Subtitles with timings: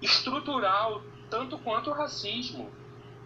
[0.00, 2.70] estrutural tanto quanto o racismo.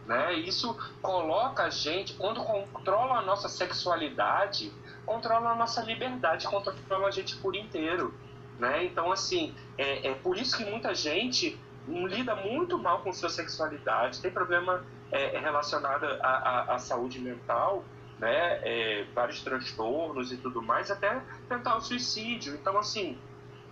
[0.07, 0.35] Né?
[0.35, 4.73] Isso coloca a gente, quando controla a nossa sexualidade,
[5.07, 8.13] controla a nossa liberdade, controla a gente por inteiro.
[8.59, 8.85] Né?
[8.85, 14.21] Então, assim, é, é por isso que muita gente lida muito mal com sua sexualidade,
[14.21, 17.85] tem problema é, relacionado à, à, à, saúde mental,
[18.19, 18.61] né?
[18.63, 22.55] É, vários transtornos e tudo mais, até tentar o suicídio.
[22.55, 23.19] Então, assim,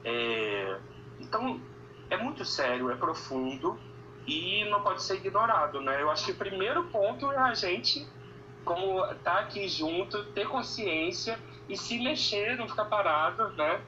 [0.04, 0.76] é,
[1.20, 1.60] então
[2.10, 3.78] é muito sério, é profundo
[4.26, 6.02] e não pode ser ignorado, né?
[6.02, 8.06] Eu acho que o primeiro ponto é a gente,
[8.64, 13.80] como tá aqui junto, ter consciência e se mexer, não ficar parado, né?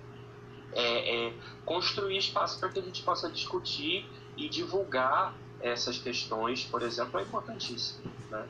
[0.75, 1.33] É, é,
[1.67, 4.07] construir espaço para que a gente possa discutir
[4.39, 8.11] e divulgar essas questões, por exemplo, é importantíssimo.
[8.31, 8.43] Né?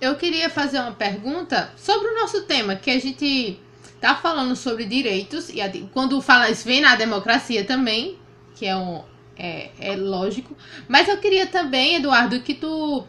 [0.00, 3.60] Eu queria fazer uma pergunta sobre o nosso tema, que a gente
[4.00, 8.18] tá falando sobre direitos, e quando fala isso vem na democracia também,
[8.56, 9.04] que é, um,
[9.36, 10.56] é, é lógico.
[10.88, 13.04] Mas eu queria também, Eduardo, que tu,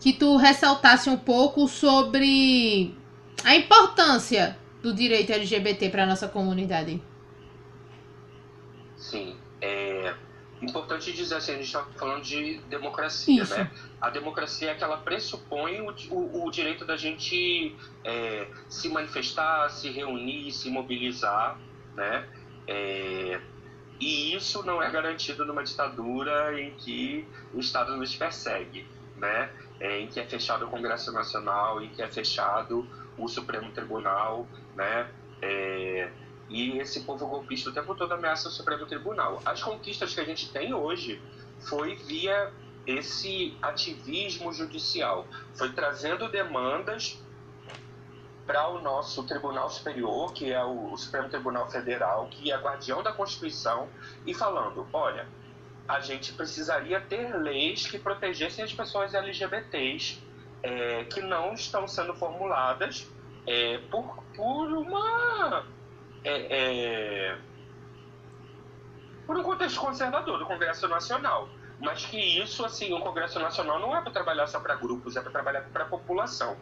[0.00, 2.96] que tu ressaltasse um pouco sobre
[3.44, 7.00] a importância do direito LGBT para nossa comunidade.
[8.96, 9.36] Sim.
[9.60, 10.14] É
[10.60, 13.54] importante dizer assim, a gente está falando de democracia, Isso.
[13.54, 13.70] né?
[14.00, 19.68] A democracia é que ela pressupõe o, o, o direito da gente é, se manifestar,
[19.70, 21.58] se reunir, se mobilizar,
[21.94, 22.28] né?
[22.66, 23.40] É,
[24.02, 28.84] e isso não é garantido numa ditadura em que o Estado nos persegue,
[29.16, 29.48] né?
[29.78, 32.84] É, em que é fechado o Congresso Nacional, em que é fechado
[33.16, 35.08] o Supremo Tribunal, né?
[35.40, 36.10] É,
[36.48, 39.40] e esse povo golpista o tempo todo ameaça o Supremo Tribunal.
[39.44, 41.22] As conquistas que a gente tem hoje
[41.60, 42.52] foi via
[42.84, 47.22] esse ativismo judicial, foi trazendo demandas
[48.46, 53.12] para o nosso Tribunal Superior, que é o, Supremo Tribunal Federal, que é guardião da
[53.12, 53.88] Constituição,
[54.26, 55.26] e falando: olha,
[55.88, 60.22] a gente precisaria ter leis que protegessem as pessoas LGBTs
[60.62, 63.08] é, que não estão sendo formuladas
[63.46, 65.64] é, por, por uma
[66.24, 67.38] é, é,
[69.26, 71.48] por um contexto conservador do Congresso Nacional.
[71.80, 75.20] Mas que isso, assim, o Congresso Nacional não é para trabalhar só para grupos, é
[75.20, 76.56] para trabalhar para a população.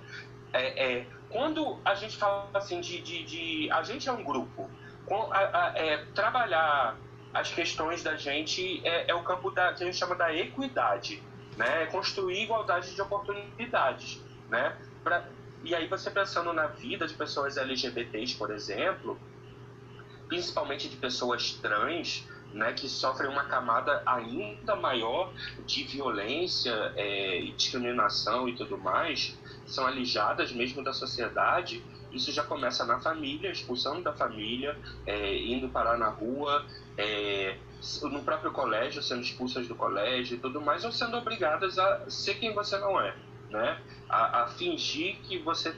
[0.51, 4.69] É, é, quando a gente fala assim de, de, de, a gente é um grupo,
[5.07, 6.97] com, a, a, é, trabalhar
[7.33, 11.23] as questões da gente é, é, o campo da, que a gente chama da equidade,
[11.57, 11.85] né?
[11.85, 14.77] É construir igualdade de oportunidades, né?
[15.03, 15.25] Pra,
[15.63, 19.19] e aí você pensando na vida de pessoas LGBTs, por exemplo,
[20.27, 25.33] principalmente de pessoas trans, né, que sofrem uma camada ainda maior
[25.67, 31.83] de violência é, e discriminação e tudo mais, são alijadas mesmo da sociedade.
[32.13, 36.65] Isso já começa na família, expulsando da família, é, indo parar na rua,
[36.99, 37.57] é,
[38.03, 42.35] no próprio colégio, sendo expulsas do colégio e tudo mais, ou sendo obrigadas a ser
[42.35, 43.15] quem você não é,
[43.49, 43.81] né?
[44.11, 45.75] a, a fingir que você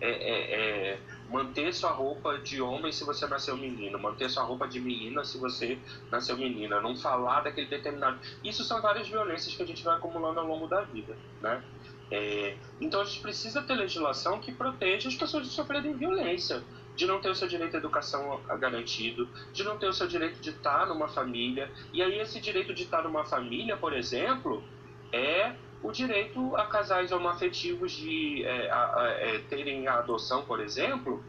[0.00, 0.98] é, é, é
[1.30, 5.38] manter sua roupa de homem se você nasceu menino, manter sua roupa de menina se
[5.38, 5.78] você
[6.10, 8.18] nasceu menina, não falar daquele determinado.
[8.44, 11.62] Isso são várias violências que a gente vai acumulando ao longo da vida, né?
[12.10, 16.62] É, então a gente precisa ter legislação que proteja as pessoas de sofrerem violência,
[16.94, 20.40] de não ter o seu direito à educação garantido, de não ter o seu direito
[20.40, 21.70] de estar numa família.
[21.92, 24.62] E aí esse direito de estar numa família, por exemplo,
[25.12, 25.54] é
[25.86, 31.22] o direito a casais homoafetivos de é, a, a, é, terem a adoção, por exemplo,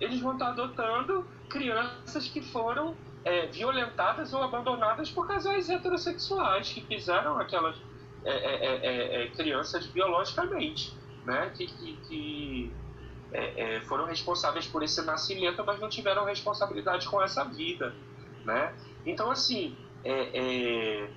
[0.00, 6.80] eles vão estar adotando crianças que foram é, violentadas ou abandonadas por casais heterossexuais que
[6.80, 7.76] fizeram aquelas
[8.24, 10.92] é, é, é, crianças biologicamente,
[11.24, 11.52] né?
[11.56, 12.72] que, que, que
[13.86, 17.94] foram responsáveis por esse nascimento, mas não tiveram responsabilidade com essa vida.
[18.44, 18.74] Né?
[19.06, 21.08] Então, assim, é,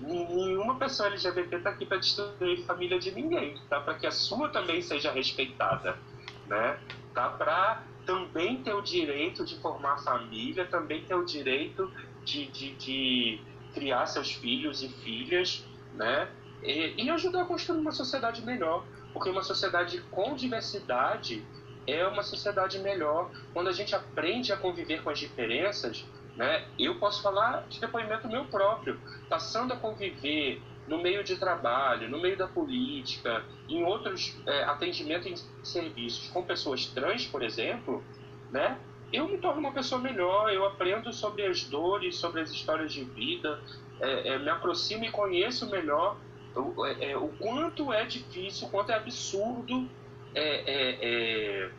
[0.00, 3.80] nenhuma pessoa LGBT está aqui para destruir a família de ninguém, tá?
[3.80, 5.98] Para que a sua também seja respeitada,
[6.46, 6.78] né?
[7.14, 7.30] Tá?
[7.30, 11.90] Para também ter o direito de formar família, também ter o direito
[12.24, 13.40] de, de, de
[13.74, 15.64] criar seus filhos e filhas,
[15.94, 16.28] né?
[16.62, 21.44] E, e ajudar a construir uma sociedade melhor, porque uma sociedade com diversidade
[21.86, 23.30] é uma sociedade melhor.
[23.52, 26.04] Quando a gente aprende a conviver com as diferenças,
[26.36, 26.64] né?
[26.78, 32.20] Eu posso falar de depoimento meu próprio, passando a conviver no meio de trabalho, no
[32.20, 38.04] meio da política, em outros é, atendimentos em serviços com pessoas trans, por exemplo,
[38.52, 38.78] né?
[39.12, 43.04] eu me torno uma pessoa melhor, eu aprendo sobre as dores, sobre as histórias de
[43.04, 43.60] vida,
[44.00, 46.16] é, é, me aproximo e conheço melhor
[46.54, 49.88] o, é, é, o quanto é difícil, o quanto é absurdo
[50.34, 51.70] é,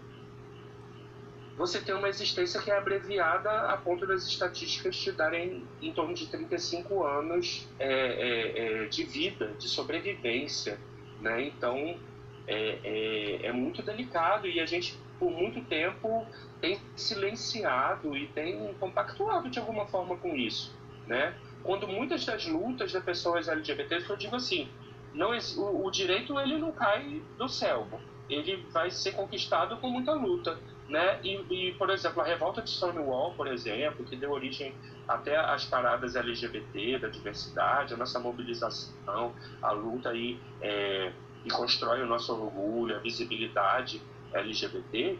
[1.58, 6.14] você tem uma existência que é abreviada a ponto das estatísticas te darem em torno
[6.14, 10.80] de 35 anos é, é, é, de vida, de sobrevivência.
[11.20, 11.48] Né?
[11.48, 11.98] Então,
[12.46, 16.28] é, é, é, muito delicado e a gente, por muito tempo,
[16.62, 20.78] tem silenciado e tem compactuado de alguma forma com isso.
[21.08, 21.34] Né?
[21.64, 24.70] Quando muitas das lutas das pessoas LGBTs, eu digo assim,
[25.12, 27.88] não, o, o direito ele não cai do céu,
[28.30, 31.20] ele vai ser conquistado com muita luta né?
[31.24, 34.74] E, e, por exemplo, a revolta de Stonewall, por exemplo, que deu origem
[35.08, 41.12] até às paradas LGBT, da diversidade, a nossa mobilização, a luta aí é,
[41.44, 44.02] que constrói o nosso orgulho, a visibilidade
[44.34, 45.18] LGBT,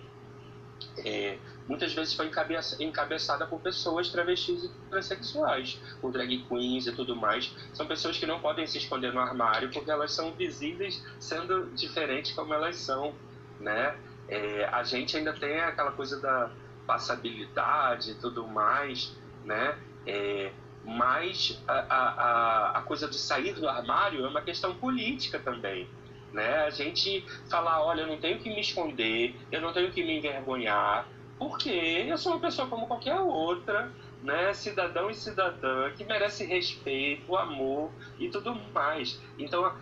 [1.06, 1.38] é,
[1.68, 7.16] muitas vezes foi encabeça, encabeçada por pessoas travestis e transexuais, por drag queens e tudo
[7.16, 7.54] mais.
[7.74, 12.32] São pessoas que não podem se esconder no armário porque elas são visíveis sendo diferentes
[12.34, 13.16] como elas são,
[13.60, 13.98] né?
[14.28, 16.52] É, a gente ainda tem aquela coisa da
[16.86, 19.78] passabilidade e tudo mais, né?
[20.06, 20.52] É,
[20.84, 25.88] mas a, a, a coisa de sair do armário é uma questão política também.
[26.32, 26.64] Né?
[26.64, 30.18] A gente falar, olha, eu não tenho que me esconder, eu não tenho que me
[30.18, 31.08] envergonhar,
[31.38, 33.92] porque eu sou uma pessoa como qualquer outra,
[34.24, 34.54] né?
[34.54, 39.22] cidadão e cidadã, que merece respeito, amor e tudo mais.
[39.38, 39.74] Então,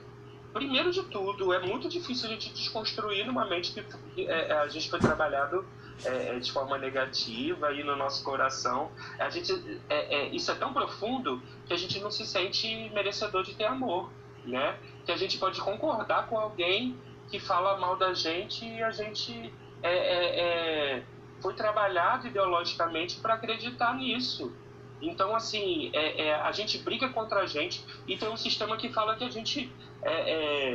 [0.56, 4.90] primeiro de tudo, é muito difícil a gente desconstruir numa mente que é, a gente
[4.90, 5.66] foi trabalhado
[6.06, 8.90] é, é, de forma negativa e no nosso coração.
[9.20, 9.52] A gente,
[9.90, 13.66] é, é, isso é tão profundo que a gente não se sente merecedor de ter
[13.66, 14.10] amor,
[14.46, 14.80] né?
[15.06, 16.98] Que a gente pode concordar com alguém
[17.30, 19.54] que fala mal da gente e a gente
[19.84, 21.04] é,
[21.42, 24.54] foi trabalhado ideologicamente para acreditar nisso.
[25.02, 28.90] Então, assim, é, é, a gente briga contra a gente e tem um sistema que
[28.90, 29.72] fala que a gente,
[30.02, 30.32] é,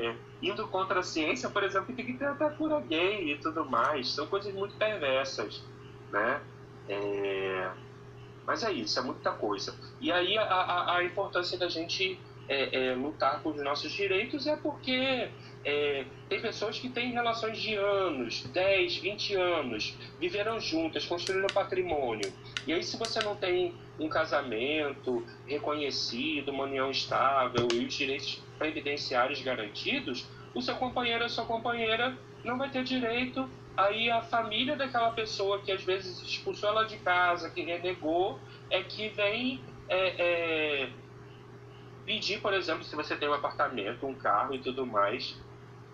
[0.08, 3.64] é, indo contra a ciência, por exemplo, tem que ter até cura gay e tudo
[3.64, 4.10] mais.
[4.10, 5.62] São coisas muito perversas,
[6.12, 6.40] né?
[6.88, 7.70] É,
[8.46, 9.74] mas é isso, é muita coisa.
[10.00, 12.18] E aí a, a, a importância da gente
[12.50, 15.28] é, é, lutar por nossos direitos é porque
[15.64, 22.32] é, tem pessoas que têm relações de anos, 10, 20 anos, viveram juntas, construíram patrimônio.
[22.66, 28.42] E aí, se você não tem um casamento reconhecido, uma união estável e os direitos
[28.58, 33.48] previdenciários garantidos, o seu companheiro ou sua companheira não vai ter direito.
[33.76, 38.82] Aí a família daquela pessoa que às vezes expulsou ela de casa, que renegou, é
[38.82, 40.88] que vem é, é,
[42.04, 45.36] pedir, por exemplo, se você tem um apartamento, um carro e tudo mais,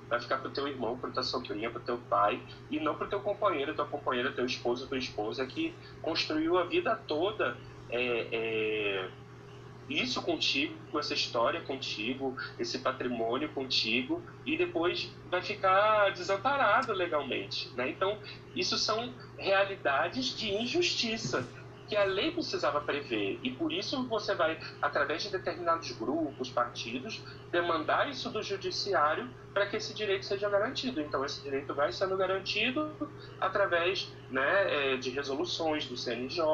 [0.08, 3.20] vai ficar pro teu irmão, pro tua sobrinha, pro teu pai, e não pro teu
[3.20, 7.56] companheiro, tua companheira, teu esposo, tua esposa, que construiu a vida toda
[7.90, 9.08] é, é,
[9.88, 17.68] isso contigo, com essa história contigo, esse patrimônio contigo, e depois vai ficar desamparado legalmente.
[17.76, 17.90] Né?
[17.90, 18.18] Então,
[18.54, 21.46] isso são realidades de injustiça
[21.86, 23.38] que a lei precisava prever.
[23.42, 29.66] E por isso você vai, através de determinados grupos, partidos, demandar isso do judiciário para
[29.66, 31.00] que esse direito seja garantido.
[31.00, 32.90] Então, esse direito vai sendo garantido
[33.40, 36.44] através né, é, de resoluções do CNJ,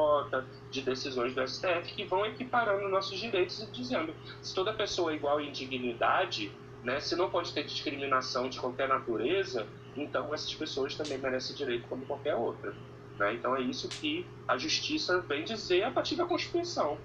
[0.71, 5.15] de decisões do STF, que vão equiparando nossos direitos e dizendo se toda pessoa é
[5.15, 6.51] igual em dignidade,
[6.83, 9.65] né, se não pode ter discriminação de qualquer natureza,
[9.95, 12.73] então essas pessoas também merecem direito como qualquer outra.
[13.17, 13.33] Né?
[13.33, 16.97] Então é isso que a justiça vem dizer a partir da Constituição.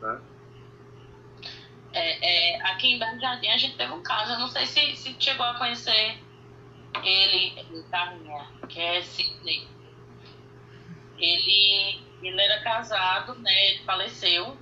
[0.00, 0.20] Né?
[1.92, 4.96] É, é, aqui em Belo Jardim a gente teve um caso, eu não sei se,
[4.96, 6.18] se chegou a conhecer
[7.02, 9.68] ele, Carminha, que é Sidney.
[11.18, 14.56] Ele, ele era casado, né, ele faleceu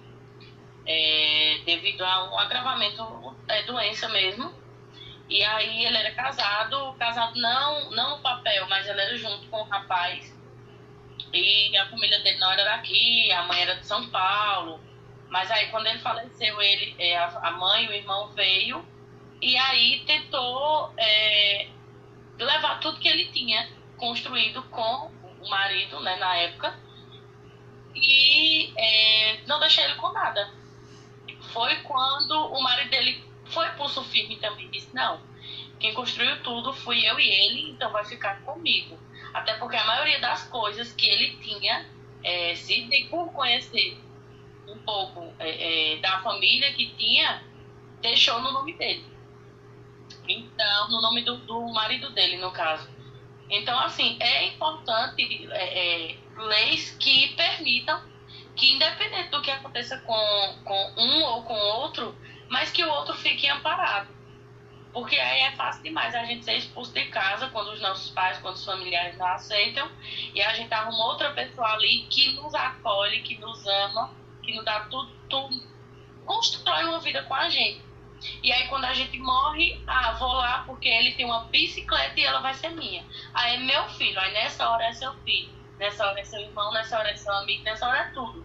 [0.85, 4.53] é, devido a um agravamento, é, doença mesmo.
[5.29, 9.59] E aí ele era casado, casado não, não no papel, mas ele era junto com
[9.59, 10.40] o rapaz
[11.33, 14.81] e a família dele não era daqui, a mãe era de São Paulo.
[15.29, 18.85] Mas aí quando ele faleceu, ele, é, a mãe e o irmão veio
[19.41, 21.69] e aí tentou é,
[22.39, 25.11] levar tudo que ele tinha construído com
[25.41, 26.79] o marido, né, na época,
[27.95, 30.53] e é, não deixar ele com nada.
[31.53, 35.21] Foi quando o marido dele foi pulso firme também disse, não,
[35.79, 38.99] quem construiu tudo fui eu e ele, então vai ficar comigo.
[39.33, 41.89] Até porque a maioria das coisas que ele tinha,
[42.23, 43.99] é, Sidney, por conhecer
[44.67, 47.43] um pouco é, é, da família que tinha,
[48.01, 49.05] deixou no nome dele.
[50.29, 52.89] Então, no nome do, do marido dele, no caso.
[53.49, 58.01] Então, assim, é importante é, é, leis que permitam
[58.55, 62.17] que, independente do que aconteça com, com um ou com outro,
[62.49, 64.09] mas que o outro fique amparado.
[64.93, 68.39] Porque aí é fácil demais a gente ser expulso de casa quando os nossos pais,
[68.39, 69.89] quando os familiares não aceitam,
[70.35, 74.65] e a gente arruma outra pessoa ali que nos acolhe, que nos ama, que nos
[74.65, 75.71] dá tudo, tudo
[76.25, 77.83] constrói uma vida com a gente.
[78.43, 82.25] E aí quando a gente morre, ah, vou lá porque ele tem uma bicicleta e
[82.25, 83.05] ela vai ser minha.
[83.33, 86.73] Aí é meu filho, aí nessa hora é seu filho, nessa hora é seu irmão,
[86.73, 88.45] nessa hora é seu amigo, nessa hora é tudo.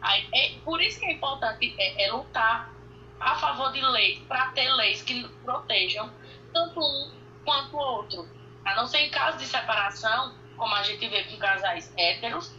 [0.00, 2.75] Aí, é, por isso que é importante é, é lutar
[3.20, 6.10] a favor de leis, para ter leis que protejam
[6.52, 7.10] tanto um
[7.44, 8.28] quanto o outro.
[8.64, 12.52] A não ser em caso de separação, como a gente vê com casais héteros,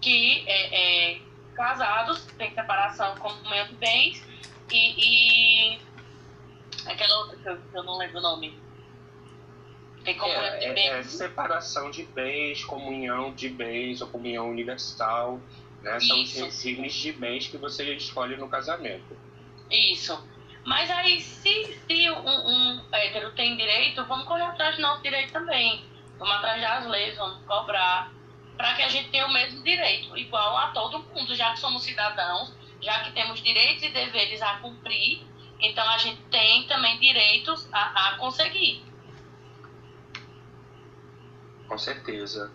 [0.00, 1.20] que é, é
[1.54, 4.22] casados têm separação como meio de bens
[4.70, 5.78] e, e
[6.84, 8.58] aquela outra que eu, que eu não lembro o nome.
[10.04, 10.78] Tem comunhão de bens.
[10.78, 15.40] É, é separação de bens, comunhão de bens ou comunhão universal.
[15.82, 15.98] Né?
[16.00, 19.16] São os signos de bens que você escolhe no casamento.
[19.70, 20.22] Isso.
[20.64, 25.32] Mas aí, se, se um, um hétero tem direito, vamos correr atrás do nosso direito
[25.32, 25.84] também.
[26.18, 28.12] Vamos atrás das leis, vamos cobrar,
[28.56, 31.82] para que a gente tenha o mesmo direito, igual a todo mundo, já que somos
[31.82, 35.22] cidadãos, já que temos direitos e deveres a cumprir,
[35.60, 38.84] então a gente tem também direitos a, a conseguir.
[41.66, 42.52] Com certeza.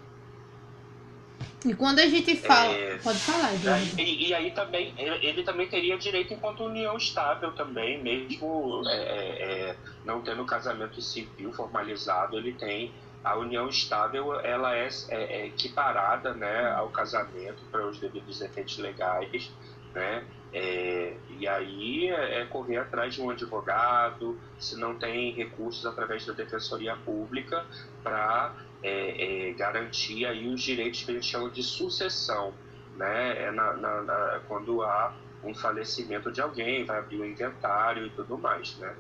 [1.66, 2.72] E quando a gente fala.
[2.72, 4.00] É, pode falar, Eduardo.
[4.00, 9.70] E, e, aí também, ele também teria direito enquanto união estável também, mesmo é, é,
[9.70, 9.76] é,
[10.06, 12.94] não tendo casamento civil formalizado, ele tem.
[13.22, 18.78] A união estável ela é, é, é equiparada né, ao casamento para os devidos efeitos
[18.78, 19.52] legais.
[19.94, 20.24] Né?
[20.54, 26.96] E aí é, correr atrás de um advogado, se não tem recursos através da defensoria
[26.96, 27.66] pública,
[28.02, 32.54] para é, é, garantir aí os direitos que a gente chama de sucessão,
[32.96, 33.44] né?
[33.44, 38.10] É na, na, na, quando há um falecimento de alguém, vai abrir o inventário e
[38.12, 38.94] tudo mais, né?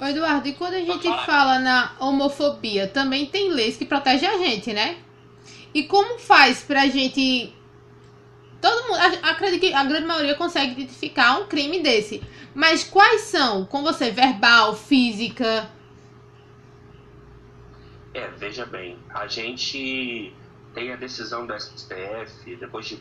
[0.00, 4.38] Ô Eduardo, e quando a gente fala na homofobia, também tem leis que protegem a
[4.38, 4.98] gente, né?
[5.72, 7.54] E como faz pra gente.
[8.60, 12.22] Todo mundo, acredito que a grande maioria consegue identificar um crime desse.
[12.54, 13.66] Mas quais são?
[13.66, 15.70] Com você, verbal, física,
[18.14, 20.32] é, veja bem, a gente
[20.72, 22.96] tem a decisão do STF, depois de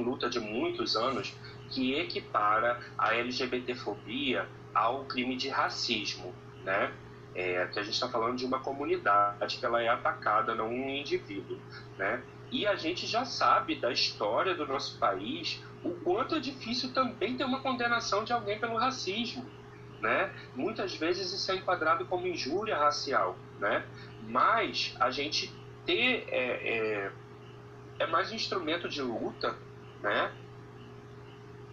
[0.00, 1.34] luta de muitos anos,
[1.70, 6.32] que equipara a LGBTfobia ao crime de racismo,
[6.64, 6.92] né?
[7.34, 10.90] É, que a gente está falando de uma comunidade que ela é atacada, não um
[10.90, 11.58] indivíduo,
[11.98, 12.22] né?
[12.50, 17.36] E a gente já sabe da história do nosso país o quanto é difícil também
[17.36, 19.44] ter uma condenação de alguém pelo racismo,
[20.00, 20.30] né?
[20.54, 23.84] Muitas vezes isso é enquadrado como injúria racial, né?
[24.28, 25.52] Mas a gente
[25.84, 27.12] ter é, é,
[27.98, 29.56] é mais um instrumento de luta,
[30.00, 30.32] né?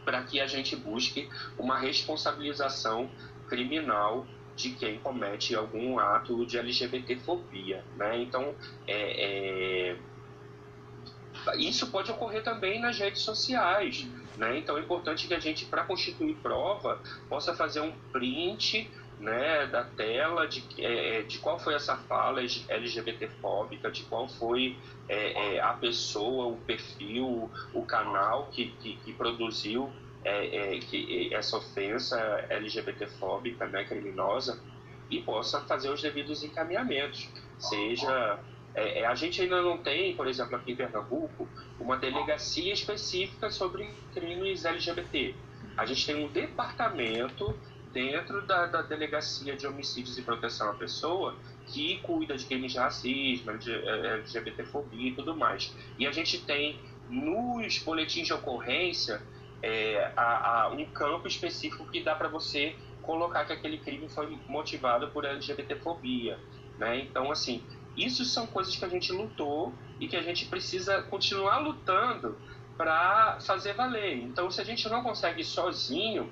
[0.03, 3.09] Para que a gente busque uma responsabilização
[3.47, 4.25] criminal
[4.55, 8.21] de quem comete algum ato de LGBTfobia, né?
[8.21, 8.53] Então,
[8.85, 9.97] é, é,
[11.57, 14.05] isso pode ocorrer também nas redes sociais,
[14.37, 14.57] né?
[14.57, 18.89] Então, é importante que a gente, para constituir prova, possa fazer um print
[19.19, 24.77] né, da tela de, é, é, de qual foi essa fala LGBTfóbica, de qual foi
[25.09, 29.91] é, é, a pessoa, o perfil, o canal que, que, que produziu
[30.23, 32.17] é, é, que, essa ofensa
[32.49, 34.61] LGBTfóbica, né, criminosa,
[35.09, 37.29] e possa fazer os devidos encaminhamentos.
[37.57, 38.39] Seja.
[39.05, 41.45] a gente ainda não tem, por exemplo, aqui em Pernambuco,
[41.77, 45.35] uma delegacia específica sobre crimes LGBT.
[45.75, 47.53] A gente tem um departamento
[47.91, 51.35] dentro da, da Delegacia de Homicídios e Proteção à Pessoa,
[51.67, 55.73] que cuida de crimes de racismo, de é, LGBTfobia e tudo mais.
[55.97, 56.79] E a gente tem
[57.09, 59.21] nos boletins de ocorrência
[59.61, 64.37] é, a, a um campo específico que dá para você colocar que aquele crime foi
[64.47, 66.39] motivado por LGBTfobia.
[66.77, 66.99] Né?
[66.99, 67.63] Então, assim,
[67.97, 72.37] isso são coisas que a gente lutou e que a gente precisa continuar lutando
[72.77, 74.17] para fazer valer.
[74.17, 76.31] Então, se a gente não consegue sozinho,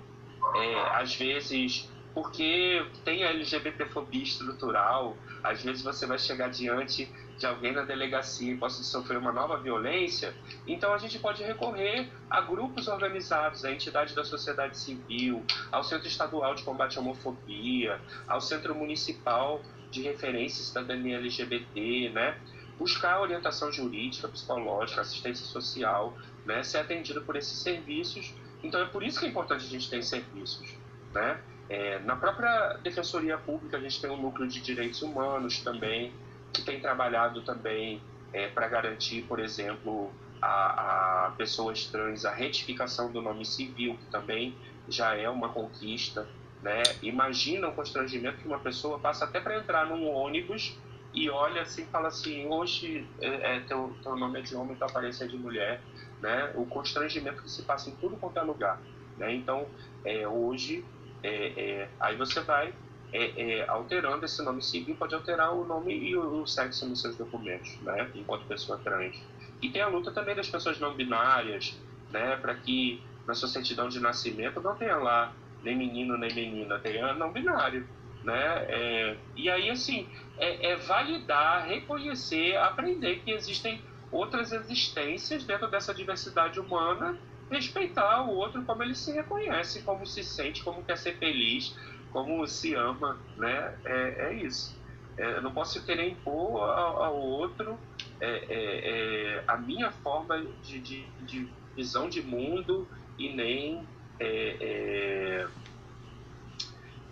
[0.56, 7.46] é, às vezes, porque tem a LGBTfobia estrutural, às vezes você vai chegar diante de
[7.46, 10.34] alguém na delegacia e possa sofrer uma nova violência,
[10.66, 16.08] então a gente pode recorrer a grupos organizados, a entidades da sociedade civil, ao Centro
[16.08, 19.62] Estadual de Combate à Homofobia, ao Centro Municipal
[19.92, 22.38] de Referência Cidadania LGBT, né?
[22.77, 26.63] Buscar orientação jurídica, psicológica, assistência social, né?
[26.63, 28.34] Ser atendido por esses serviços
[28.64, 30.74] então é por isso que é importante a gente ter serviços.
[31.14, 31.40] Né?
[31.70, 36.14] É, na própria Defensoria Pública a gente tem um núcleo de direitos humanos também,
[36.54, 38.02] que tem trabalhado também
[38.34, 40.12] é, para garantir, por exemplo,
[40.42, 44.56] a, a, pessoas trans a retificação do nome civil, que também
[44.88, 46.28] já é uma conquista.
[46.62, 46.84] Né?
[47.02, 50.78] Imagina o constrangimento que uma pessoa passa até para entrar num ônibus
[51.14, 54.88] e olha assim fala assim, hoje é, é, teu, teu nome é de homem, tua
[54.88, 55.82] aparência é de mulher,
[56.21, 56.51] né?
[56.55, 58.79] O constrangimento que se passa em tudo quanto é lugar,
[59.17, 59.33] né?
[59.33, 59.67] Então,
[60.03, 60.83] é, hoje,
[61.24, 62.74] é, é, aí você vai
[63.13, 67.01] é, é, alterando esse nome civil, pode alterar o nome e o, o, sexo nos
[67.01, 68.09] seus documentos, né?
[68.15, 69.15] Enquanto pessoa trans.
[69.62, 71.79] E tem a luta também das pessoas não binárias,
[72.12, 72.36] né?
[72.38, 75.33] Para que na sua certidão de nascimento não tenha lá
[75.63, 77.88] nem menino nem menina, tenha não binário,
[78.24, 78.65] né?
[78.69, 80.07] É, e aí, assim,
[80.38, 83.81] é, é validar, reconhecer, aprender que existem
[84.12, 87.18] outras existências dentro dessa diversidade humana,
[87.50, 91.76] respeitar o outro como ele se reconhece, como se sente, como quer ser feliz,
[92.12, 93.78] como se ama, né?
[93.86, 94.78] É, é isso.
[95.18, 97.78] É, eu não posso querer impor ao, ao outro
[98.20, 102.88] é, é, é, a minha forma de, de, de, visão de mundo
[103.20, 103.88] e nem
[104.20, 105.48] é,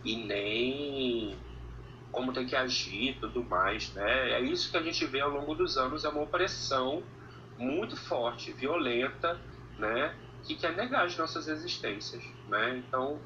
[0.04, 1.36] e nem
[2.16, 4.32] como tem que agir e tudo mais, né?
[4.32, 7.04] É isso que a gente vê ao longo dos anos, é uma opressão
[7.58, 9.38] muito forte, violenta,
[9.78, 10.16] né?
[10.46, 12.78] Que quer negar as nossas existências, né?
[12.78, 13.20] Então,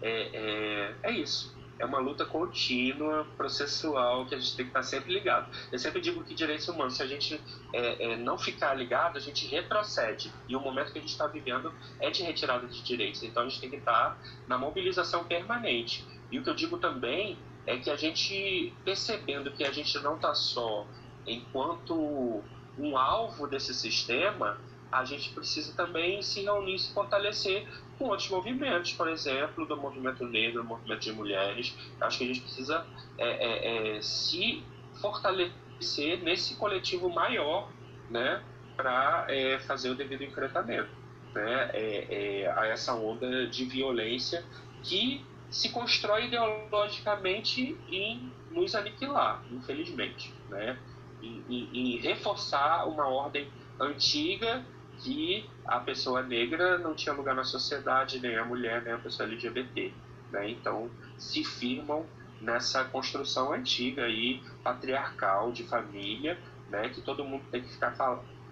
[0.00, 1.56] é, é, é isso.
[1.76, 5.50] É uma luta contínua, processual, que a gente tem que estar sempre ligado.
[5.72, 7.40] Eu sempre digo que direitos humanos, se a gente
[7.72, 10.32] é, é, não ficar ligado, a gente retrocede.
[10.48, 13.24] E o momento que a gente está vivendo é de retirada de direitos.
[13.24, 16.06] Então a gente tem que estar na mobilização permanente.
[16.30, 17.36] E o que eu digo também
[17.66, 20.86] é que a gente, percebendo que a gente não está só
[21.26, 22.42] enquanto
[22.78, 24.58] um alvo desse sistema,
[24.90, 27.66] a gente precisa também se reunir, se fortalecer
[27.98, 31.76] com outros movimentos, por exemplo, do movimento negro, do movimento de mulheres.
[32.00, 32.86] Acho que a gente precisa
[33.18, 34.62] é, é, é, se
[35.00, 37.70] fortalecer nesse coletivo maior,
[38.08, 38.42] né,
[38.76, 40.90] para é, fazer o devido enfrentamento,
[41.34, 44.44] né, é, é, a essa onda de violência
[44.82, 50.78] que se constrói ideologicamente em nos aniquilar, infelizmente, né?
[51.22, 53.48] Em, reforçar uma ordem
[53.80, 54.64] antiga
[54.98, 59.28] que a pessoa negra não tinha lugar na sociedade, nem a mulher, nem a pessoa
[59.28, 59.92] LGBT,
[60.30, 60.50] né?
[60.50, 62.06] Então se firmam
[62.40, 66.88] nessa construção antiga aí patriarcal de família, né?
[66.88, 67.94] Que todo mundo tem que ficar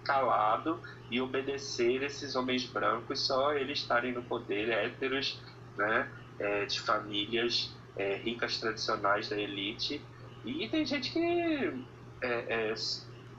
[0.03, 5.41] calado e obedecer esses homens brancos, só eles estarem no poder, héteros,
[5.75, 6.09] né?
[6.39, 10.01] É, de famílias é, ricas tradicionais da elite.
[10.43, 11.73] E tem gente que
[12.21, 12.75] é, é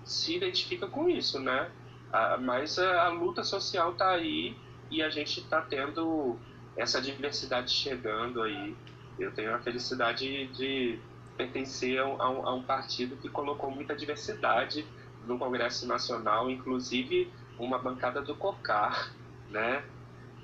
[0.06, 1.70] se identifica com isso, né?
[2.12, 4.56] A, mas a, a, luta social está aí
[4.90, 6.38] e a gente está tendo
[6.76, 8.74] essa diversidade chegando aí.
[9.18, 10.98] Eu tenho a felicidade de
[11.37, 14.87] pertencer a um, a um partido que colocou muita diversidade
[15.26, 19.12] no Congresso Nacional, inclusive uma bancada do COCAR,
[19.50, 19.85] né?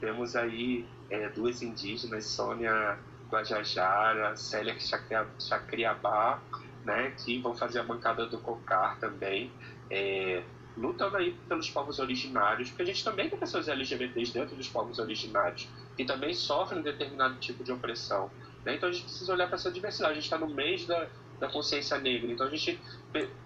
[0.03, 2.99] Temos aí é, duas indígenas, Sônia
[3.31, 4.75] Guajajara, Célia
[5.39, 6.43] Chacriabá,
[6.85, 9.53] né, que vão fazer a bancada do COCAR também,
[9.89, 10.43] é,
[10.77, 14.99] lutando aí pelos povos originários, porque a gente também tem pessoas LGBTs dentro dos povos
[14.99, 18.29] originários, que também sofrem um determinado tipo de opressão.
[18.65, 18.75] Né?
[18.75, 20.11] Então a gente precisa olhar para essa diversidade.
[20.11, 21.07] A gente está no mês da,
[21.43, 22.31] da consciência negra.
[22.31, 22.81] Então a gente,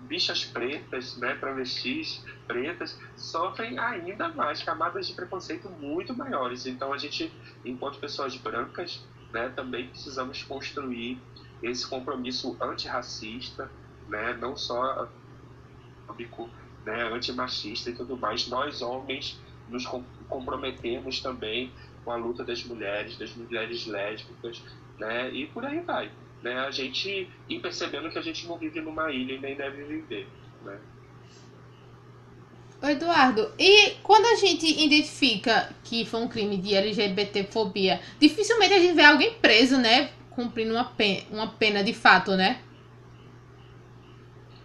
[0.01, 6.67] bichas pretas, né, travestis pretas, sofrem ainda mais camadas de preconceito muito maiores.
[6.67, 7.33] Então a gente,
[7.65, 11.19] enquanto pessoas brancas, né, também precisamos construir
[11.63, 13.71] esse compromisso antirracista,
[14.11, 15.09] né, não só
[16.85, 18.47] né, antimachista e tudo mais.
[18.47, 19.87] Nós, homens, nos
[20.29, 21.73] comprometemos também
[22.05, 24.63] com a luta das mulheres, das mulheres lésbicas,
[24.99, 26.13] né, e por aí vai
[26.47, 29.83] né, a gente ir percebendo que a gente não vive numa ilha e nem deve
[29.83, 30.29] viver.
[30.65, 30.79] Né?
[32.83, 38.95] Eduardo, e quando a gente identifica que foi um crime de LGBTfobia, dificilmente a gente
[38.95, 40.11] vê alguém preso, né?
[40.31, 42.63] Cumprindo uma pena, uma pena de fato, né?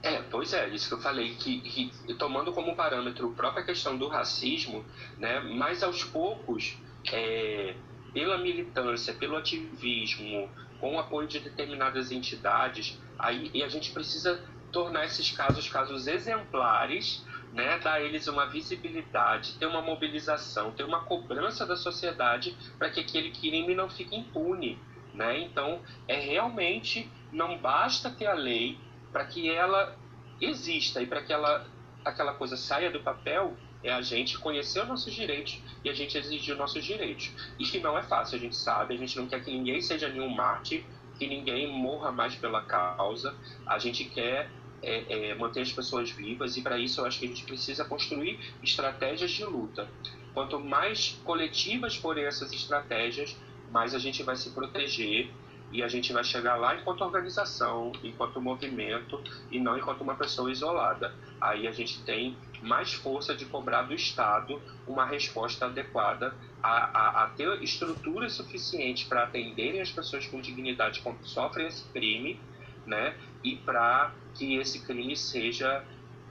[0.04, 3.98] É, pois é, isso que eu falei, que, que tomando como parâmetro a própria questão
[3.98, 4.84] do racismo,
[5.17, 6.76] né, mas aos poucos,
[7.12, 7.76] é,
[8.12, 10.50] pela militância, pelo ativismo,
[10.82, 16.08] com o apoio de determinadas entidades, aí, e a gente precisa tornar esses casos casos
[16.08, 22.89] exemplares, né, dar eles uma visibilidade, ter uma mobilização, ter uma cobrança da sociedade para
[22.89, 24.80] que aquele crime não fique impune.
[25.13, 25.41] Né?
[25.41, 28.80] Então, é realmente, não basta ter a lei
[29.12, 29.96] para que ela
[30.39, 31.67] exista e para que ela,
[32.04, 36.17] aquela coisa saia do papel, é a gente conhecer os nossos direitos e a gente
[36.17, 37.32] exigir os nossos direitos.
[37.58, 40.08] E que não é fácil, a gente sabe, a gente não quer que ninguém seja
[40.08, 40.84] nenhum mártir,
[41.17, 44.50] que ninguém morra mais pela causa, a gente quer
[44.82, 47.86] é, é, manter as pessoas vivas e para isso eu acho que a gente precisa
[47.86, 49.88] construir estratégias de luta.
[50.34, 53.36] Quanto mais coletivas forem essas estratégias,
[53.72, 55.30] mais a gente vai se proteger
[55.72, 60.52] e a gente vai chegar lá enquanto organização, enquanto movimento e não enquanto uma pessoa
[60.52, 61.13] isolada.
[61.39, 67.24] Aí a gente tem mais força de cobrar do Estado uma resposta adequada a, a,
[67.24, 72.39] a ter estrutura suficiente para atenderem as pessoas com dignidade que sofrem esse crime,
[72.86, 73.15] né?
[73.43, 75.84] E para que esse crime seja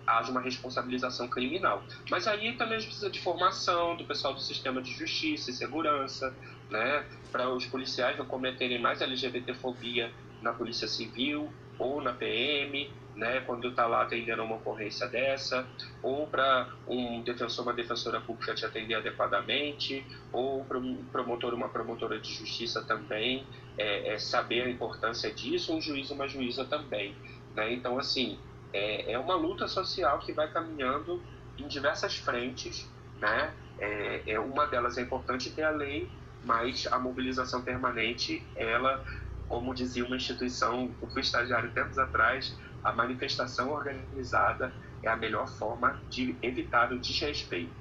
[0.07, 1.85] haja uma responsabilização criminal.
[2.11, 5.55] Mas aí também a gente precisa de formação do pessoal do sistema de justiça e
[5.55, 6.35] segurança,
[6.69, 7.07] né?
[7.31, 10.12] Para os policiais não cometerem mais LGBTfobia
[10.43, 15.66] na polícia civil ou na PM, né, quando está lá atendendo uma ocorrência dessa,
[16.03, 21.68] ou para um defensor, uma defensora pública te atender adequadamente, ou para um promotor, uma
[21.68, 23.46] promotora de justiça também,
[23.77, 27.14] é, é saber a importância disso, um juiz, uma juíza também.
[27.55, 27.73] Né?
[27.73, 28.38] Então, assim,
[28.73, 31.23] é, é uma luta social que vai caminhando
[31.59, 32.88] em diversas frentes,
[33.20, 33.53] né?
[33.79, 36.11] É, é, uma delas é importante ter a lei,
[36.44, 39.05] mas a mobilização permanente, ela,
[39.49, 46.01] como dizia uma instituição, fui estagiário tempos atrás, a manifestação organizada é a melhor forma
[46.09, 47.73] de evitar o desrespeito.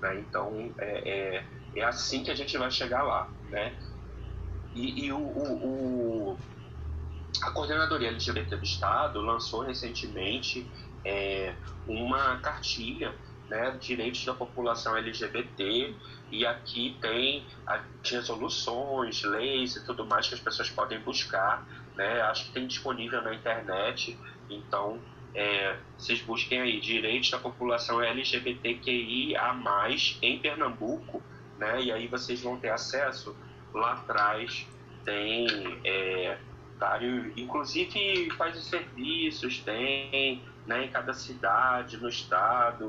[0.00, 0.20] Né?
[0.20, 1.44] Então, é, é,
[1.76, 3.28] é, assim que a gente vai chegar lá.
[3.50, 3.74] Né?
[4.74, 6.38] E, e o, o, o,
[7.42, 10.68] a Coordenadoria LGBT do Estado lançou recentemente
[11.04, 11.54] é,
[11.86, 13.14] uma cartilha
[13.48, 15.94] né, direitos da população LGBT
[16.30, 22.22] e aqui tem as resoluções, leis e tudo mais que as pessoas podem buscar, né,
[22.22, 25.00] acho que tem disponível na internet então,
[25.34, 29.54] é, vocês busquem aí direitos da população LGBTQIA+,
[30.22, 31.22] em Pernambuco,
[31.58, 31.82] né?
[31.82, 33.36] E aí vocês vão ter acesso.
[33.72, 34.66] Lá atrás
[35.04, 35.46] tem
[35.84, 36.38] é,
[36.78, 40.84] vários, inclusive quais os serviços tem, né?
[40.84, 42.88] Em cada cidade, no estado,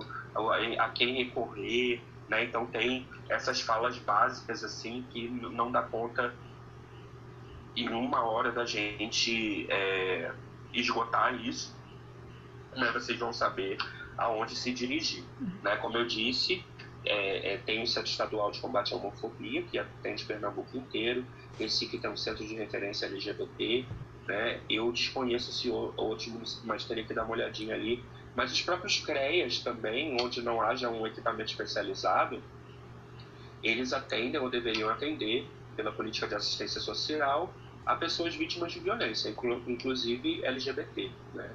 [0.77, 2.43] a quem recorrer, né?
[2.43, 6.33] Então tem essas falas básicas assim que não dá conta
[7.75, 10.31] em uma hora da gente é,
[10.73, 11.75] esgotar isso,
[12.75, 13.77] né, vocês vão saber
[14.17, 15.23] aonde se dirigir.
[15.61, 15.75] Né?
[15.77, 16.63] Como eu disse,
[17.05, 21.25] é, é, tem o Centro Estadual de Combate à Homofobia, que atende Pernambuco inteiro,
[21.59, 23.85] esse que tem um centro de referência LGBT,
[24.27, 24.59] né?
[24.69, 28.03] eu desconheço se outros municípios, mas teria que dar uma olhadinha ali,
[28.35, 32.41] mas os próprios CREAS também, onde não haja um equipamento especializado,
[33.63, 37.53] eles atendem ou deveriam atender pela política de assistência social
[37.85, 39.33] a pessoas vítimas de violência,
[39.67, 41.49] inclusive LGBT, né?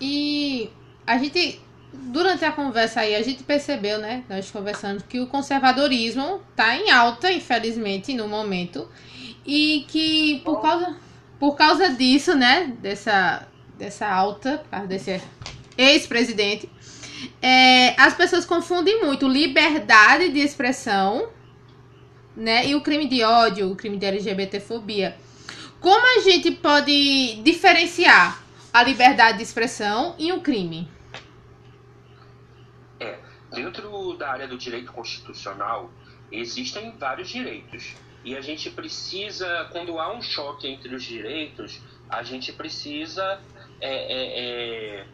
[0.00, 0.70] E
[1.06, 1.60] a gente,
[1.92, 6.90] durante a conversa aí, a gente percebeu, né, nós conversando, que o conservadorismo está em
[6.90, 8.88] alta, infelizmente, no momento,
[9.44, 10.96] e que por causa,
[11.38, 13.46] por causa disso, né, dessa,
[13.78, 15.20] dessa alta, desse
[15.76, 16.68] ex-presidente,
[17.42, 21.28] é, as pessoas confundem muito liberdade de expressão
[22.36, 22.66] né?
[22.66, 25.16] E o crime de ódio, o crime de LGBTfobia.
[25.80, 30.88] Como a gente pode diferenciar a liberdade de expressão e um crime?
[32.98, 33.18] É,
[33.50, 35.90] dentro da área do direito constitucional,
[36.30, 37.94] existem vários direitos.
[38.22, 43.40] E a gente precisa, quando há um choque entre os direitos, a gente precisa
[43.80, 45.06] é, é, é,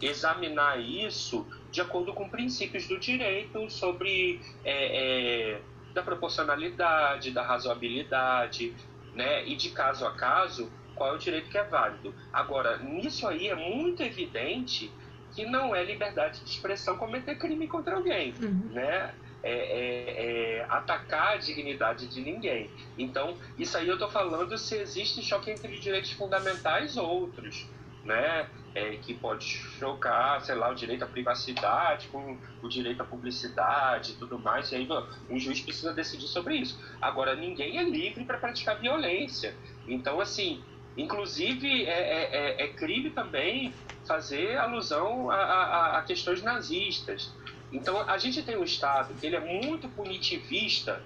[0.00, 5.60] examinar isso de acordo com princípios do direito sobre é, é,
[5.94, 8.74] da proporcionalidade, da razoabilidade,
[9.14, 9.46] né?
[9.46, 12.14] E de caso a caso, qual é o direito que é válido.
[12.32, 14.90] Agora, nisso aí é muito evidente
[15.34, 18.70] que não é liberdade de expressão cometer crime contra alguém, uhum.
[18.72, 19.14] né?
[19.46, 20.26] É, é,
[20.60, 22.70] é, atacar a dignidade de ninguém.
[22.96, 27.68] Então, isso aí eu estou falando se existe choque entre direitos fundamentais ou outros,
[28.04, 28.48] né?
[28.74, 34.12] é, que pode chocar, sei lá, o direito à privacidade com o direito à publicidade
[34.12, 34.88] e tudo mais, e aí
[35.30, 36.78] um juiz precisa decidir sobre isso.
[37.00, 39.54] Agora, ninguém é livre para praticar violência.
[39.86, 40.62] Então, assim,
[40.96, 43.72] inclusive é, é, é, é crime também
[44.06, 47.32] fazer alusão a, a, a, questões nazistas.
[47.72, 51.00] Então, a gente tem um Estado que ele é muito punitivista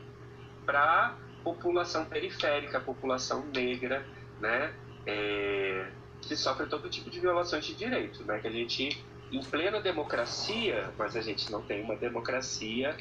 [0.65, 4.07] para população periférica, população negra,
[4.41, 4.75] né?
[5.07, 5.87] É,
[6.23, 8.39] que sofre todo tipo de violações de direitos, né?
[8.39, 12.97] Que a gente, em plena democracia, mas a gente não tem uma democracia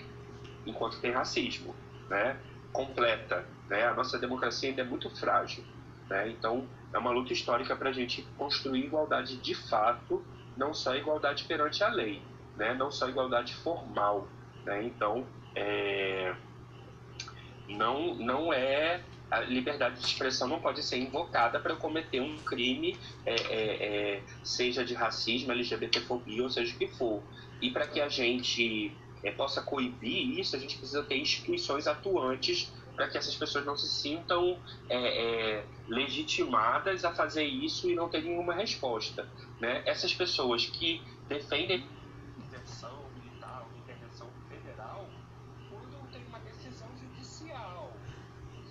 [0.66, 1.76] enquanto tem racismo,
[2.10, 2.40] né?
[2.72, 3.86] Completa, né?
[3.86, 5.64] A nossa democracia ainda é muito frágil,
[6.10, 6.30] né?
[6.30, 10.24] Então, é uma luta histórica para a gente construir igualdade de fato,
[10.56, 12.22] não só igualdade perante a lei,
[12.56, 12.74] né?
[12.74, 14.28] Não só igualdade formal,
[14.66, 14.84] né?
[14.84, 15.26] Então,
[15.56, 16.36] é...
[17.68, 22.98] não, não é a liberdade de expressão não pode ser invocada para cometer um crime,
[23.26, 27.22] é, é, é, seja de racismo, LGBTfobia, ou seja o que for.
[27.62, 32.72] E para que a gente é, possa coibir isso, a gente precisa ter instituições atuantes
[32.96, 34.60] para que essas pessoas não se sintam
[34.90, 39.30] é, é, legitimadas a fazer isso e não ter nenhuma resposta.
[39.60, 39.84] Né?
[39.86, 41.86] Essas pessoas que defendem
[42.38, 45.08] intervenção militar, intervenção federal,
[45.70, 47.94] quando tem uma decisão judicial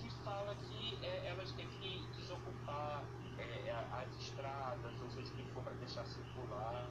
[0.01, 3.05] que fala que é, elas têm que desocupar
[3.39, 5.33] é, as estradas, ou seja,
[5.97, 6.87] para deixar circular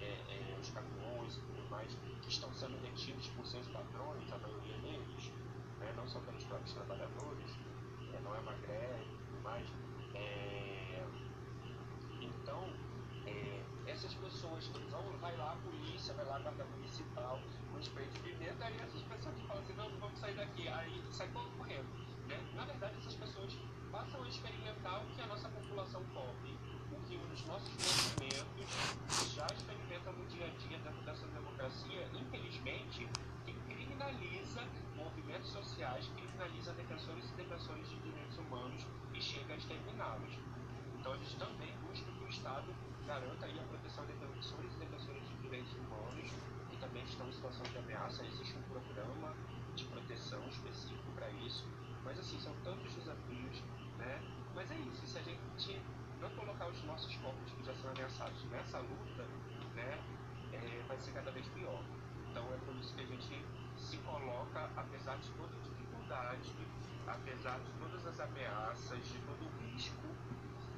[0.00, 4.38] é, é, os caminhões e tudo mais, que estão sendo retidos por seus patrões, a
[4.38, 5.32] maioria deles,
[5.78, 7.58] né, não só pelos próprios trabalhadores,
[8.14, 9.68] é, não é uma greve e tudo mais.
[10.14, 11.04] É,
[12.20, 12.72] então,
[13.26, 18.08] é, essas pessoas vão, vai lá a polícia, vai lá a guarda municipal, com spray
[18.08, 21.28] de pimenta, aí essas pessoas que falam assim, não, não vamos sair daqui, aí sai
[21.28, 21.88] correndo.
[22.26, 22.38] Né?
[22.54, 23.58] Na verdade, essas pessoas
[23.92, 26.58] passam a experimentar o que a nossa população pobre,
[27.08, 33.08] que os nossos movimentos já experimentam no dia a dia dentro dessa democracia, infelizmente,
[33.46, 34.62] que criminaliza
[34.94, 40.38] movimentos sociais, criminaliza defensores e defensores de direitos humanos e chega a exterminá-los.
[41.00, 42.74] Então gente também busca que o Estado
[43.06, 46.30] garanta aí a proteção de defensores e defensores de direitos humanos
[46.68, 48.22] que também estão em situação de ameaça.
[48.26, 49.34] Existe um programa
[49.74, 51.66] de proteção específico para isso.
[52.04, 53.62] Mas assim, são tantos desafios,
[53.96, 54.20] né?
[54.54, 55.80] Mas é isso, se a gente
[56.20, 59.22] não colocar os nossos corpos que já são ameaçados nessa luta,
[59.74, 59.98] né,
[60.52, 61.80] é, vai ser cada vez pior.
[62.28, 63.44] Então é por isso que a gente
[63.76, 66.52] se coloca, apesar de toda dificuldade,
[67.06, 70.02] apesar de todas as ameaças, de todo o risco,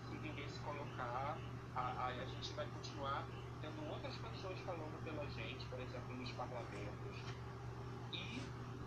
[0.04, 1.38] se ninguém se colocar,
[1.74, 3.24] a, a, a gente vai continuar
[3.62, 7.16] tendo outras pessoas falando pela gente, por exemplo, nos parlamentos,
[8.12, 8.42] e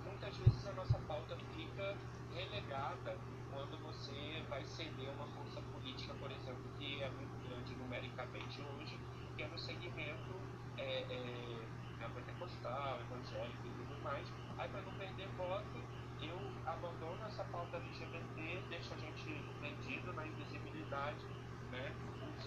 [0.06, 1.98] muitas vezes a nossa pauta fica
[2.32, 3.18] relegada
[3.52, 9.00] quando você vai ceder uma força política, por exemplo, que é muito grande numericamente hoje,
[9.36, 10.44] que é no segmento
[10.78, 14.28] é, é, pentecostal, evangélico e tudo mais.
[14.58, 15.82] Aí, para não perder voto,
[16.22, 21.26] eu abandono essa pauta LGBT, deixo a gente vendido na invisibilidade,
[21.72, 21.92] né?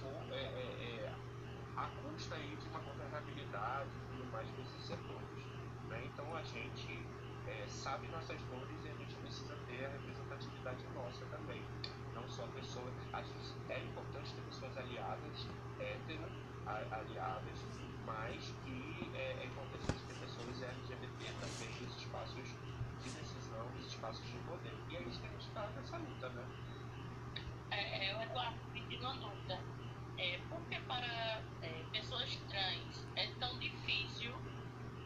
[0.03, 1.15] O, é, é, é,
[1.77, 5.47] a custa aí de uma governabilidade e tudo mais desses setores.
[5.89, 6.03] Né?
[6.07, 7.07] Então a gente
[7.47, 11.62] é, sabe nossas dores e a gente precisa ter a representatividade nossa também.
[12.15, 12.93] Não só pessoas.
[13.12, 16.25] A gente, é importante ter pessoas aliadas, hétero,
[16.67, 17.65] aliadas,
[18.07, 22.49] mas que é, é importante ter pessoas LGBT também nos espaços
[23.03, 24.73] de decisão, nos espaços de poder.
[24.73, 26.45] E que a gente está nessa luta, né?
[27.71, 29.61] É, é, Eduardo, diga uma dúvida.
[30.19, 34.33] É, por que para é, pessoas trans é tão difícil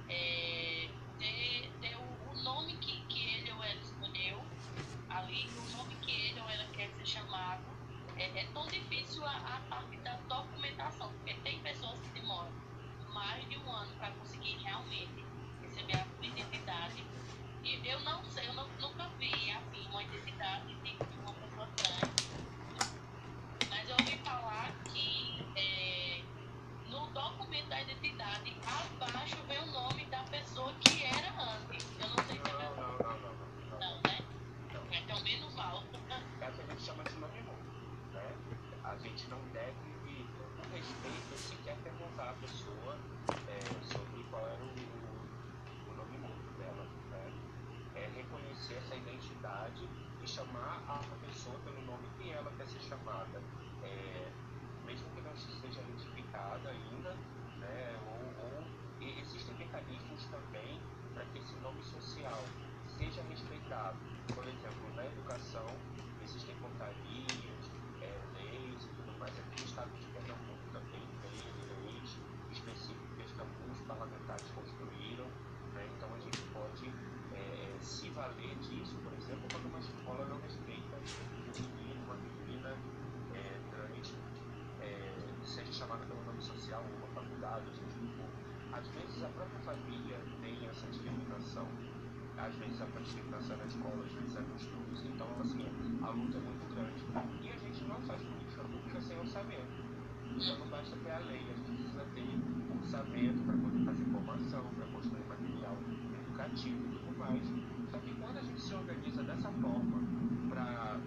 [0.08, 4.42] é, ter, ter o, o, nome que, que ele ou ela escolheu
[5.08, 7.62] ali, o nome que ele ou ela quer ser chamado?
[8.16, 12.52] É, é tão difícil a, a parte da documentação, porque tem pessoas que demoram
[13.12, 15.24] mais de um ano para conseguir realmente
[15.62, 17.04] receber a identidade.
[17.62, 22.30] E eu não sei, eu não, nunca vi assim, uma identidade de uma pessoa trans.
[23.68, 26.22] Mas eu ouvi falar que é,
[26.90, 32.00] no documento da identidade, abaixo vem o nome da pessoa que era antes.
[32.00, 32.80] Eu não sei se é verdade.
[32.80, 33.34] Não, não, não,
[33.70, 33.78] não.
[33.78, 34.18] Não, né?
[34.72, 34.96] Não.
[34.96, 35.84] Então, menos mal.
[36.40, 37.58] É o que a gente chama de nome novo,
[38.14, 38.36] né?
[38.84, 39.90] A gente não deve
[40.58, 42.96] o respeito sequer perguntar à pessoa
[43.48, 46.84] é, sobre qual era o, o nome morto dela.
[47.10, 48.19] Né?
[48.30, 49.88] Reconhecer essa identidade
[50.22, 53.42] e chamar a pessoa pelo nome que ela quer ser chamada.
[53.82, 54.30] É,
[54.86, 57.16] mesmo que não seja identificada ainda,
[57.58, 57.98] né?
[58.06, 58.64] ou, ou
[59.00, 60.80] existem mecanismos também
[61.14, 62.44] para que esse nome social
[62.98, 63.98] seja respeitado.
[64.34, 65.66] Por exemplo, na educação
[66.22, 69.36] existem portarias, é, leis e tudo mais.
[69.38, 71.34] Aqui no estado de Pernambuco também tem
[71.82, 72.18] leis
[72.52, 75.26] específicas que alguns parlamentares construíram.
[75.74, 75.88] Né?
[75.96, 76.92] Então a gente pode
[77.34, 82.76] é, se valer disso, por exemplo, quando uma escola não respeita um menino, uma menina
[83.34, 84.14] é, trans,
[84.80, 85.14] é,
[85.44, 87.90] seja chamada pelo nome social, uma faculdade, ou seja,
[88.72, 91.66] às vezes a própria família tem essa discriminação
[92.50, 95.66] a discriminação na escola, vezes é nos estudos, então assim,
[96.02, 97.04] a luta é muito grande.
[97.42, 99.90] E a gente não faz política pública sem orçamento.
[100.36, 102.28] Então não basta ter a lei, a gente precisa ter
[102.76, 105.76] orçamento para poder fazer formação, para construir material
[106.26, 107.42] educativo e tudo mais.
[107.90, 110.02] Só que quando a gente se organiza dessa forma
[110.48, 111.00] para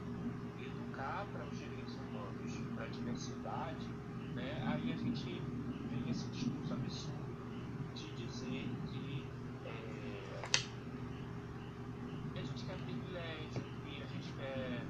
[0.60, 3.88] educar para os direitos humanos, para a diversidade,
[4.36, 5.42] né, aí a gente
[5.90, 7.24] vem esse discurso absurdo
[7.96, 9.24] de dizer que
[12.36, 14.82] a gente quer privilégio, que a gente quer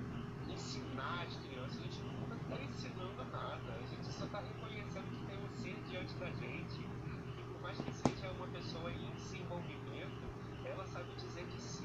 [0.50, 5.26] ensinar as crianças, a gente nunca está ensinando nada, a gente só está reconhecendo que
[5.26, 10.24] tem um ser diante da gente, e por mais que seja uma pessoa em desenvolvimento,
[10.66, 11.84] ela sabe dizer que sim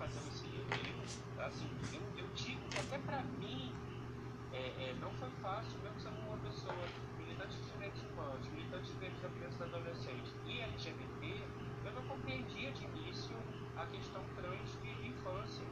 [0.00, 1.20] fazendo isso.
[1.36, 3.72] Eu, assim, eu, eu digo que até para mim
[4.52, 6.74] é, é, não foi fácil, mesmo sendo uma pessoa
[7.18, 11.42] militante de direitos humanos, militante de direitos da criança e do adolescente e LGBT,
[11.84, 13.36] eu não compreendia de início
[13.76, 15.64] a questão trans de infância.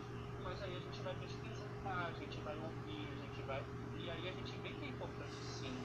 [0.43, 3.63] Mas aí a gente vai pesquisar, a gente vai ouvir, a gente vai.
[3.99, 5.77] E aí a gente vê que é importante sim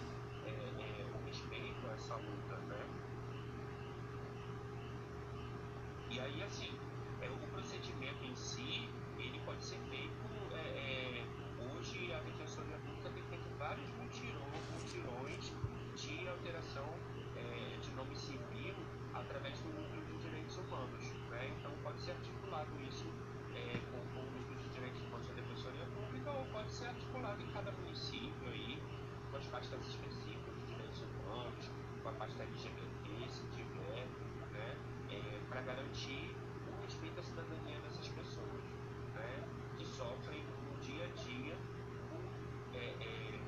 [0.45, 2.79] é, é, o respeito a essa luta, né?
[6.09, 6.71] E aí assim,
[7.21, 10.13] é, o procedimento em si, ele pode ser feito.
[10.53, 11.25] É, é,
[11.83, 15.51] hoje a Defensoria Pública tem feito vários mutirões, mutirões
[15.95, 16.87] de alteração
[17.35, 18.75] é, de nome civil
[19.13, 21.03] através do núcleo de direitos humanos.
[21.29, 21.53] Né?
[21.57, 23.07] Então pode ser articulado isso
[23.55, 27.41] é, com, com o núcleo de direitos humanos da Defensoria Pública ou pode ser articulado
[27.41, 28.81] em cada município aí,
[29.31, 31.71] com as pastas específicas de direitos humanos,
[32.33, 34.07] com a pasta LGBT, se tiver,
[34.51, 34.75] né?
[35.11, 36.35] É, para garantir
[36.67, 38.63] o respeito à cidadania dessas pessoas,
[39.15, 39.43] né?
[39.77, 41.55] Que sofrem no dia a dia
[42.09, 43.39] por é, é,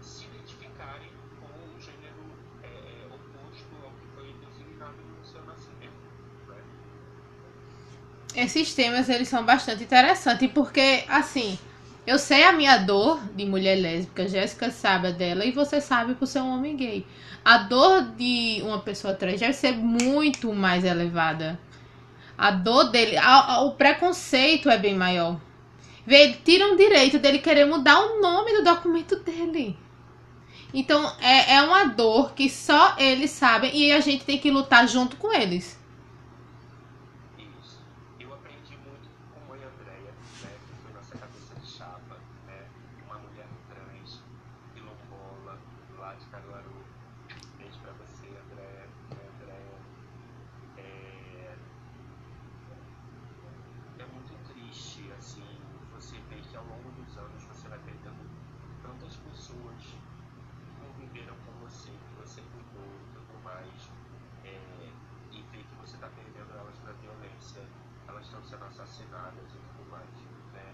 [0.00, 2.24] se identificarem com um gênero
[2.62, 5.92] é, é, oposto ao que foi designado no seu nascimento.
[6.48, 6.62] Né?
[8.34, 11.58] Esses temas eles são bastante interessantes porque assim
[12.06, 16.14] eu sei a minha dor de mulher lésbica, Jéssica sabe a dela e você sabe
[16.14, 17.06] por ser um homem gay.
[17.44, 21.58] A dor de uma pessoa trans deve ser muito mais elevada.
[22.36, 25.38] A dor dele, a, a, o preconceito é bem maior.
[26.06, 29.76] Vê, tiram o direito dele querer mudar o nome do documento dele.
[30.74, 34.88] Então é, é uma dor que só eles sabem e a gente tem que lutar
[34.88, 35.78] junto com eles.
[37.38, 37.78] Isso.
[38.18, 40.10] Eu aprendi muito com a mãe Andréia,
[40.42, 42.16] né, que foi nossa cabeça de chapa,
[42.48, 42.66] né,
[43.06, 44.20] uma mulher trans,
[44.74, 45.60] quilombola,
[45.96, 46.84] lá de Caruaru.
[47.56, 48.88] Beijo pra você, Andréia.
[49.10, 49.78] né, Andréia.
[50.76, 51.54] É...
[54.00, 55.46] é muito triste, assim,
[55.94, 58.28] você ver que ao longo dos anos você vai perdendo
[58.82, 59.84] tantas pessoas
[60.80, 63.90] conviveram com você, que você cuidou e tudo mais,
[64.42, 64.90] é,
[65.32, 67.60] e ver que você está perdendo elas para violência,
[68.08, 70.08] elas estão sendo assassinadas e tudo mais,
[70.54, 70.72] né?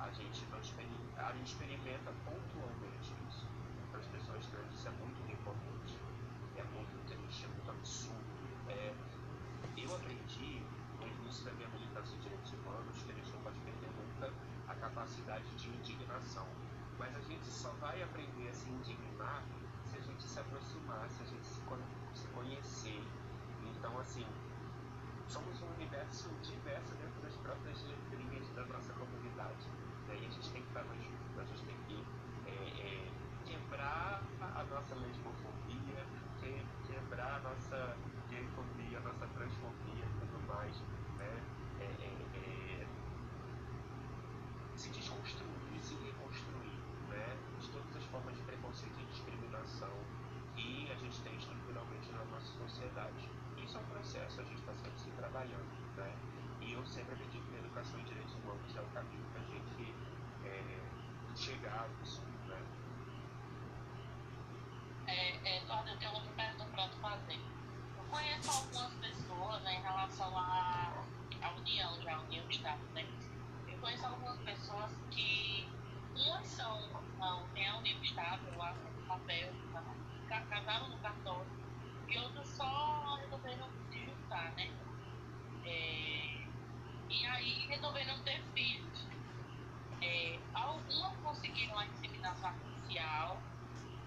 [0.00, 3.46] A gente não experimenta, a gente experimenta pontualmente isso.
[3.90, 5.98] Para as pessoas trans isso é muito importante,
[6.56, 8.24] é muito triste, é muito absurdo.
[8.68, 8.94] É,
[9.76, 10.64] eu aprendi
[10.98, 14.32] no início da minha militância em direitos humanos que a gente não pode perder nunca
[14.66, 16.67] a capacidade de indignação.
[16.98, 19.42] Mas a gente só vai aprender a se indignar
[19.86, 21.62] se a gente se aproximar, se a gente se,
[22.14, 23.02] se conhecer.
[23.64, 24.26] Então, assim,
[25.28, 29.66] somos um universo diverso dentro das próprias letrinhas da nossa comunidade.
[30.08, 32.04] E a gente tem que estar mais juntos, a gente tem que
[32.46, 33.08] é, é,
[33.44, 36.06] quebrar a nossa lesbofobia,
[36.40, 37.96] que, quebrar a nossa
[38.30, 40.76] gaysfobia, a nossa transfobia e tudo mais.
[41.18, 41.42] Né?
[41.80, 42.86] É, é, é,
[44.76, 46.27] se desconstruir, se reconstruir
[47.78, 49.92] todas as formas de preconceito e discriminação
[50.56, 53.28] que a gente tem estruturalmente na nossa sociedade.
[53.56, 56.12] Isso é um processo, a gente está sempre se trabalhando, né?
[56.60, 59.44] E eu sempre acredito que a educação em direitos humanos é o caminho para a
[59.44, 59.94] gente
[60.44, 62.60] é, chegar a isso, né?
[65.06, 67.40] É, é, Eduardo, eu tenho outra pergunta para tu fazer.
[67.96, 71.04] Eu conheço algumas pessoas né, em relação à,
[71.42, 73.06] à União, já a União do Estado, né?
[73.68, 75.68] Eu conheço algumas pessoas que
[76.26, 76.88] umas são,
[77.18, 77.74] não, tem a
[78.56, 79.54] lá no papel?
[80.26, 81.50] Ca- casaram no cartório,
[82.08, 84.76] e outras só resolveram se juntar, né?
[85.64, 86.48] É,
[87.10, 89.08] e aí resolveram ter filhos.
[90.00, 93.42] É, algumas conseguiram a inseminação artificial,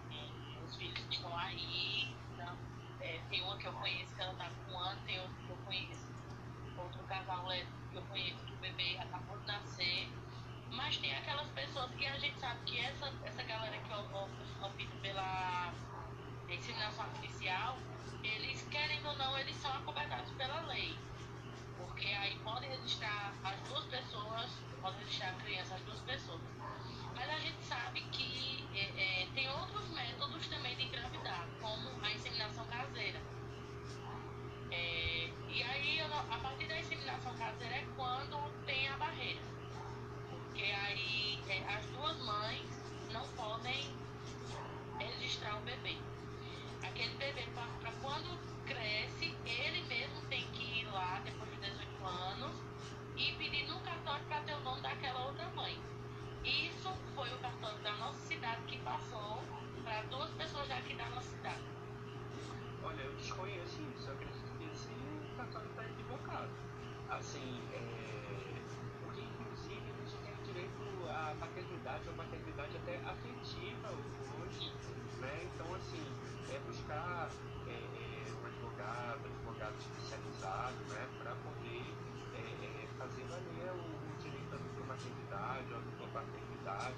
[0.09, 2.17] é, os filhos estão aí.
[2.33, 2.59] Então,
[2.99, 5.51] é, tem uma que eu conheço que ela tá com um ano, tem outra que
[5.51, 6.11] eu conheço,
[6.77, 10.20] outro casal lésbico que eu conheço que o bebê acabou de nascer.
[10.71, 14.27] Mas tem aquelas pessoas que a gente sabe que essa, essa galera que opta
[14.61, 15.73] opta pela
[16.49, 17.77] inseminação artificial,
[18.23, 20.97] eles, querendo ou não, eles são acobertados pela lei.
[21.77, 24.49] Porque aí pode registrar as duas pessoas,
[24.81, 26.41] pode registrar a criança as duas pessoas.
[27.15, 30.40] Mas a gente sabe que é, é, tem outros métodos
[45.81, 45.97] bebê.
[46.83, 52.55] Aquele bebê, para quando cresce, ele mesmo tem que ir lá depois de 18 anos
[53.17, 55.77] e pedir no cartório para ter o nome daquela outra mãe.
[56.43, 59.43] Isso foi o cartório da nossa cidade que passou
[59.83, 61.63] para duas pessoas já aqui da nossa cidade.
[62.83, 64.89] Olha, eu desconheço isso, eu acredito que esse
[65.37, 66.49] cartório está equivocado.
[67.09, 68.61] Assim, é...
[69.03, 74.20] porque inclusive a gente tem direito à paternidade, ou paternidade até afetiva, ou
[75.53, 76.03] então, assim,
[76.49, 77.29] é buscar
[77.67, 81.83] é, é, um advogado, advogado especializado, né, para poder
[82.35, 86.95] é, é, fazer valer o, direito da dupla maternidade, à dupla paternidade,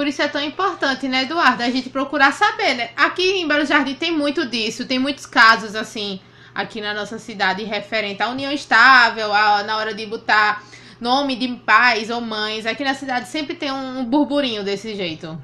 [0.00, 1.62] por isso é tão importante, né, Eduardo?
[1.62, 2.88] A gente procurar saber, né?
[2.96, 6.18] Aqui em Belo Jardim tem muito disso, tem muitos casos assim
[6.54, 10.64] aqui na nossa cidade referente à união estável, a, na hora de botar
[10.98, 12.64] nome de pais ou mães.
[12.64, 15.38] Aqui na cidade sempre tem um burburinho desse jeito.